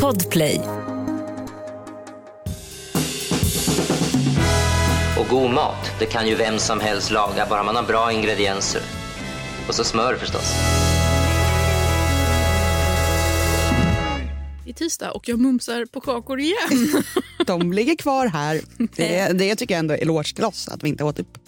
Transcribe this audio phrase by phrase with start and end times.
[0.00, 0.60] Podplay.
[5.18, 8.82] Och god mat, det kan ju vem som helst laga, bara man har bra ingredienser.
[9.68, 10.54] Och så smör förstås.
[14.66, 17.02] Är tisdag och jag mumsar på kakor igen.
[17.46, 18.60] De ligger kvar här.
[18.96, 21.38] Det, det tycker jag ändå är eloge till oss, att vi inte åt upp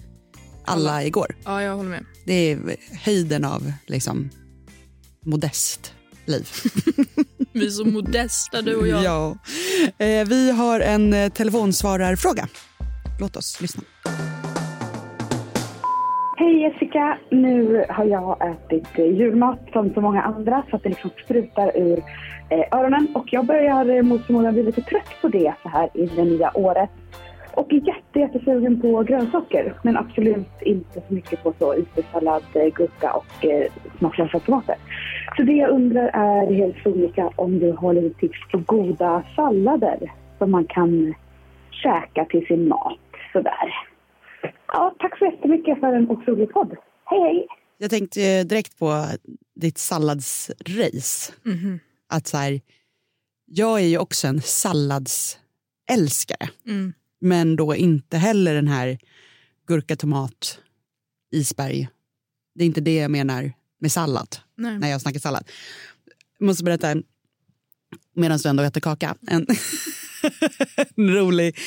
[0.65, 1.37] alla igår.
[1.45, 2.05] ja, jag håller med.
[2.27, 4.31] Det är höjden av liksom,
[5.25, 5.95] modest
[6.29, 6.49] liv.
[7.53, 9.05] Vi är så modesta du och jag.
[9.05, 9.37] Ja.
[9.99, 12.49] Eh, vi har en eh, telefonsvararfråga.
[13.21, 13.83] Låt oss lyssna.
[16.37, 17.19] Hej Jessica!
[17.31, 21.77] Nu har jag ätit eh, julmat som så många andra så att det liksom sprutar
[21.77, 21.99] ur
[22.51, 26.07] eh, öronen och jag börjar mot förmodan bli lite trött på det så här i
[26.07, 26.91] det nya året.
[27.57, 32.75] Och är jätte, jättesugen på grönsaker men absolut inte så mycket på så utesallad, eh,
[32.75, 34.77] gurka och eh, smaklösa tomater.
[35.37, 40.13] Så det jag undrar är helt sonika om du har lite tips på goda sallader
[40.39, 41.15] som man kan
[41.71, 42.99] käka till sin mat
[43.33, 43.75] sådär.
[44.67, 46.77] Ja, tack så jättemycket för en otrolig podd.
[47.05, 47.47] Hej, hej!
[47.79, 49.05] Jag tänkte eh, direkt på
[49.55, 51.33] ditt salladsrace.
[51.43, 51.81] Mhm.
[52.09, 52.61] Att så här,
[53.47, 56.49] jag är ju också en salladsälskare.
[56.67, 56.93] Mm.
[57.25, 58.99] Men då inte heller den här
[59.67, 60.59] gurka, tomat,
[61.33, 61.89] isberg.
[62.55, 64.79] Det är inte det jag menar med sallad Nej.
[64.79, 65.51] när jag snackar sallad.
[66.39, 66.97] Jag måste berätta,
[68.15, 69.47] medan du ändå äter kaka, en,
[70.97, 71.59] en rolig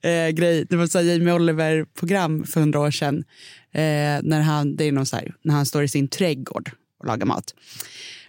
[0.00, 0.66] eh, grej.
[0.70, 3.24] Det var så här Jamie Oliver-program för hundra år sedan.
[3.72, 7.26] Eh, när, han, det är någon här, när han står i sin trädgård och lagar
[7.26, 7.54] mat.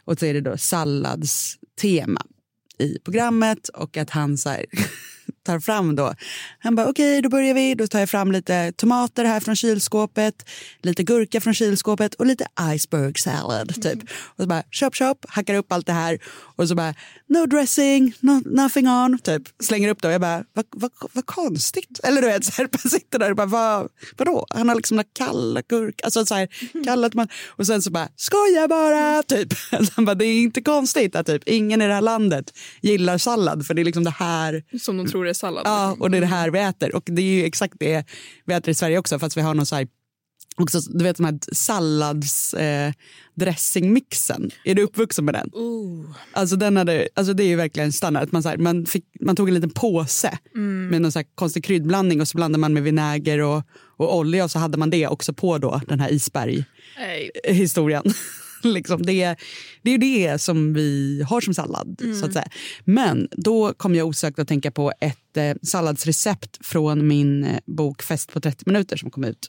[0.06, 2.22] Och så är det då salladstema
[2.80, 4.66] i programmet och att han så här,
[5.48, 6.14] tar fram då.
[6.60, 7.76] Han bara okej, då börjar vi.
[7.76, 10.50] Då tar jag fram lite tomater här från kylskåpet,
[10.82, 14.00] lite gurka från kylskåpet och lite iceberg salad typ.
[14.04, 16.20] Och så bara chop chop, hackar upp allt det här
[16.56, 16.94] och så bara
[17.28, 19.44] no dressing, no, nothing on, typ.
[19.64, 22.00] Slänger upp det och jag bara vad, vad, vad konstigt.
[22.04, 24.46] Eller du vet, så här, bara sitter där och bara vad, vadå?
[24.50, 26.48] Han har liksom kalla gurka, alltså så här
[26.86, 29.54] kallat man och sen så bara skoja bara, typ.
[29.96, 33.68] Han bara det är inte konstigt att typ ingen i det här landet gillar sallad
[33.68, 35.62] för det är liksom det här Som de tror är sallad.
[35.66, 36.96] Ja, och det är det här vi äter.
[36.96, 38.06] Och det är ju exakt det
[38.46, 39.88] vi äter i Sverige också fast vi har någon så här
[40.60, 44.44] Också, du vet de här salladsdressingmixen.
[44.44, 45.50] Eh, är du uppvuxen med den?
[45.54, 46.06] Oh.
[46.32, 48.30] Alltså, den hade, alltså det är ju verkligen standard.
[48.32, 50.38] Man, så här, man, fick, man tog en liten påse
[50.90, 53.64] med någon så här konstig kryddblandning och så blandade man med vinäger och,
[53.98, 58.14] och olja och så hade man det också på då den här isberg-historien.
[58.64, 59.36] Liksom det,
[59.82, 62.02] det är det som vi har som sallad.
[62.20, 62.50] så att säga.
[62.86, 68.02] Men då kom jag osökt att tänka på ett eh, salladsrecept från min eh, bok
[68.02, 69.48] Fest på 30 minuter som kom ut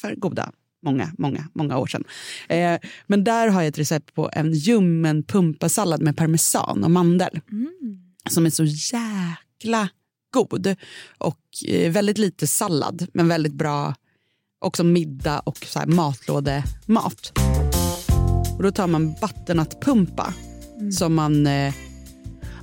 [0.00, 2.04] för goda många, många, många år sedan.
[2.48, 7.40] Eh, men där har jag ett recept på en ljummen pumpasallad med parmesan och mandel.
[8.30, 9.88] Som är så jäkla
[10.30, 10.76] god.
[11.18, 13.94] Och eh, väldigt lite sallad, men väldigt bra
[14.58, 17.32] också middag och så här matlådemat.
[18.60, 20.34] Och då tar man vattennattpumpa
[20.98, 21.74] som man eh,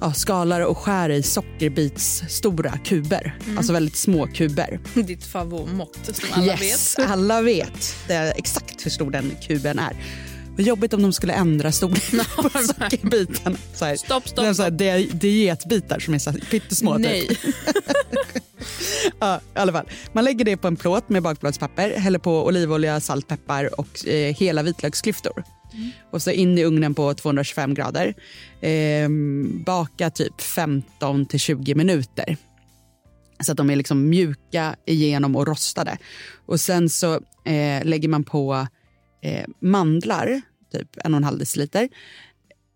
[0.01, 3.35] ja, skalar och skär i sockerbits stora kuber.
[3.57, 4.79] Alltså väldigt små kuber.
[4.93, 7.09] Ditt favoritmått som alla yes, vet.
[7.09, 9.95] alla vet det är exakt hur stor den kuben är.
[10.57, 13.57] Vad jobbigt om de skulle ändra storleken på sockerbitarna.
[13.73, 16.95] Så här, Stopp, stopp, det är så här, di- dietbitar som är så här pyttesmå.
[16.95, 17.05] typ.
[17.05, 17.37] Nej.
[19.19, 19.89] Ja, alla fall.
[20.13, 24.35] Man lägger det på en plåt med bakplåtspapper, häller på olivolja, salt, peppar och eh,
[24.35, 25.43] hela vitlöksklyftor.
[25.73, 25.89] Mm.
[26.11, 28.13] Och så in i ugnen på 225 grader.
[28.61, 32.37] Ehm, baka typ 15 till 20 minuter.
[33.39, 35.97] Så att de är liksom mjuka igenom och rostade.
[36.45, 37.13] Och sen så
[37.45, 38.67] eh, lägger man på
[39.21, 40.41] eh, mandlar,
[40.71, 41.89] typ en och en halv deciliter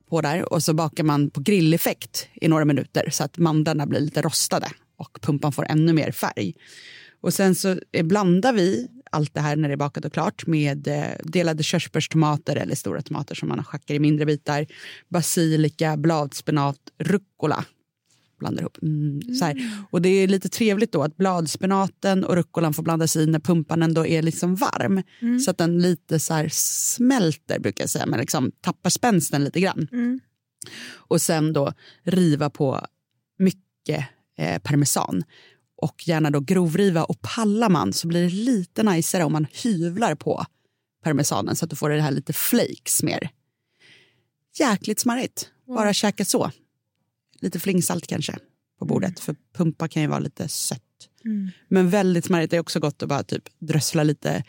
[0.10, 4.00] på där och så bakar man på grilleffekt i några minuter så att mandlarna blir
[4.00, 6.54] lite rostade och pumpan får ännu mer färg.
[7.22, 10.48] Och sen så eh, blandar vi allt det här när det är bakat och klart
[10.48, 14.66] med eh, delade körsbärstomater eller stora tomater som man hackar i mindre bitar,
[15.10, 17.66] basilika, bladspenat, rucola
[18.42, 18.78] blandar ihop.
[18.82, 19.86] Mm, så här.
[19.92, 23.84] Och det är lite trevligt då att bladspenaten och rucolan får blandas i när pumpan
[23.84, 25.04] ändå är liksom varm.
[25.40, 29.88] Så att den lite så smälter brukar jag säga, men liksom tappar spänsten lite grann.
[30.94, 31.74] Och sen då
[32.04, 32.86] riva på
[33.40, 34.06] mycket
[34.38, 35.24] eh, parmesan.
[35.82, 40.16] Och gärna då grovriva och pallar man så blir det lite najsare om man hyvlar
[40.16, 40.46] på
[41.04, 43.30] parmesanen så att du får det här lite flakes mer.
[44.60, 45.50] Jäkligt smarrigt.
[45.68, 46.52] Bara käka så.
[47.40, 48.38] Lite flingsalt kanske
[48.80, 50.82] på bordet för pumpa kan ju vara lite sött.
[51.68, 52.52] Men väldigt smarrigt.
[52.52, 54.44] Det är också gott att bara typ drössla lite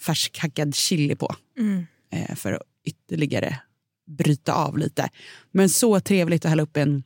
[0.00, 1.34] färskhackad chili på.
[1.58, 1.86] Mm.
[2.10, 3.60] Eh, för att ytterligare
[4.06, 5.10] bryta av lite.
[5.50, 7.02] Men så trevligt att hälla upp en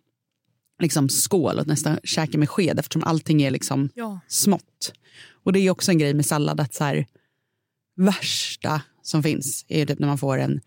[0.83, 4.21] liksom, skål och nästan käka med sked eftersom allting är liksom Ja.
[4.29, 4.93] smått.
[5.45, 7.07] Och det är också en grej med sallad att så här,
[7.97, 10.61] värsta som finns är typ när man får en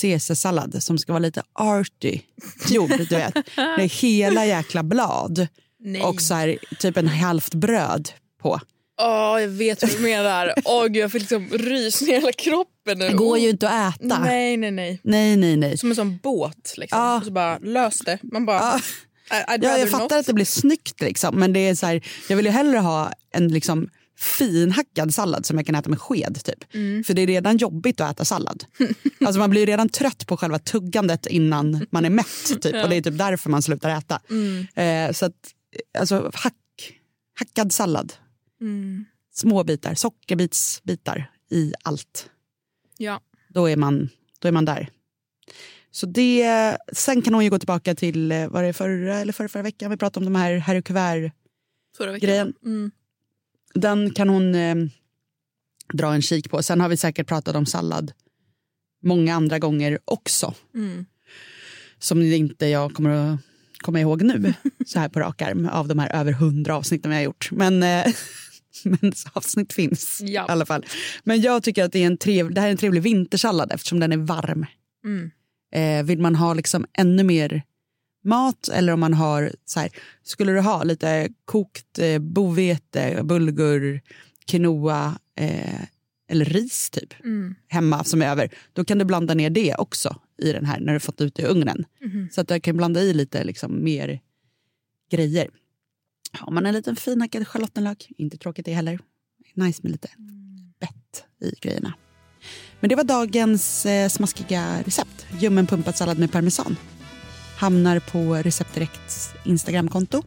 [0.00, 2.20] caesarsallad som ska vara lite arty
[2.68, 3.34] gjord, du vet.
[3.56, 5.46] Med hela jäkla blad
[5.78, 6.02] Nej.
[6.02, 8.10] och så här, typ en halvt bröd
[8.42, 8.60] på.
[9.02, 10.54] Åh, jag vet vad du menar.
[10.64, 13.08] Åh, gud, jag fick liksom rysningar i hela kroppen nu.
[13.08, 14.18] Det går ju inte att äta.
[14.18, 15.00] Nej, nej, nej.
[15.02, 15.56] nej, nej.
[15.56, 15.78] nej.
[15.78, 16.74] Som en sån båt.
[16.76, 16.98] Liksom.
[16.98, 17.16] Ja.
[17.18, 18.18] Och så bara lös det.
[18.22, 18.58] Man bara...
[18.58, 18.80] Ja.
[19.30, 20.12] Ja, jag fattar not.
[20.12, 23.12] att det blir snyggt, liksom, men det är så här, jag vill ju hellre ha
[23.30, 23.88] en liksom,
[24.20, 26.44] finhackad sallad som jag kan äta med sked.
[26.44, 26.74] Typ.
[26.74, 27.04] Mm.
[27.04, 28.64] För det är redan jobbigt att äta sallad.
[29.20, 32.46] alltså, man blir redan trött på själva tuggandet innan man är mätt.
[32.62, 32.64] Typ.
[32.64, 34.20] Och det är typ därför man slutar äta.
[34.30, 34.66] Mm.
[34.74, 35.54] Eh, så att,
[35.98, 36.54] alltså, hack,
[37.38, 38.12] hackad sallad.
[38.60, 39.04] Mm.
[39.34, 42.30] Små bitar, sockerbitsbitar i allt.
[42.96, 43.20] Ja.
[43.48, 44.90] Då är man, då är man där.
[45.90, 49.48] Så det, sen kan hon ju gå tillbaka till eh, var det förra eller förra,
[49.48, 51.32] förra veckan vi pratade om de här Harry Kuvert
[51.96, 52.28] Förra veckan.
[52.28, 52.54] grejen.
[52.64, 52.90] Mm.
[53.74, 54.76] Den kan hon eh,
[55.92, 56.62] dra en kik på.
[56.62, 58.12] Sen har vi säkert pratat om sallad
[59.02, 60.54] många andra gånger också.
[60.74, 61.06] Mm.
[61.98, 63.40] Som inte jag kommer att
[63.78, 64.54] komma ihåg nu
[64.86, 67.48] så här på rak arm av de här över hundra avsnitten jag har gjort.
[67.52, 68.12] Men, eh,
[68.84, 70.46] men avsnitt finns Ja.
[70.48, 70.86] i alla fall.
[71.24, 74.00] Men jag tycker att det, är en trev, det här är en trevlig vintersallad eftersom
[74.00, 74.66] den är varm.
[75.04, 75.30] Mm.
[75.72, 77.62] Eh, vill man ha liksom ännu mer
[78.24, 79.90] mat eller om man har så här,
[80.22, 84.00] skulle du ha lite kokt eh, bovete, bulgur,
[84.46, 85.80] quinoa eh,
[86.28, 87.54] eller ris typ Mm.
[87.68, 90.92] hemma som är över, då kan du blanda ner det också i den här när
[90.92, 91.84] du fått ut det i ugnen.
[92.00, 92.28] Mhm.
[92.32, 94.20] Så att du kan blanda i lite liksom, mer
[95.10, 95.48] grejer.
[96.32, 98.98] Har man en liten finhackad schalottenlök, inte tråkigt det heller.
[99.54, 100.08] Nice med lite
[100.80, 101.94] bett i grejerna.
[102.80, 105.26] Men det var dagens eh, smaskiga recept.
[105.38, 106.76] Ljummen pumpad sallad med parmesan.
[107.56, 110.22] Hamnar på Recept Direkts Instagramkonto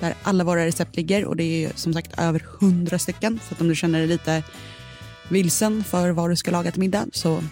[0.00, 3.40] där alla våra recept ligger och det är som sagt över hundra stycken.
[3.48, 4.42] Så att om du känner dig lite
[5.28, 7.44] vilsen för vad du ska laga till middag så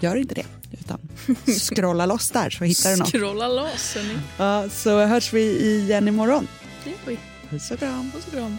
[0.00, 0.46] gör inte det.
[0.72, 0.98] Utan
[1.60, 3.08] scrolla loss där så hittar du något.
[3.12, 4.18] Scrolla loss, hörni.
[4.36, 6.48] Ja, så hörs vi igen imorgon.
[6.84, 7.18] Det gör vi.
[7.50, 8.10] Puss och kram.
[8.14, 8.58] Puss och kram.